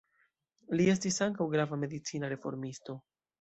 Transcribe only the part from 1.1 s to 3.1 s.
ankaŭ grava medicina reformisto.